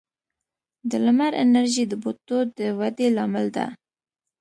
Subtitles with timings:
[0.89, 3.65] د لمر انرژي د بوټو د ودې لامل ده.